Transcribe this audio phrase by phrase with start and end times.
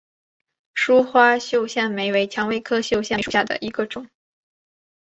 [0.73, 4.09] 疏花绣线梅为蔷薇科绣线梅属下的一个种。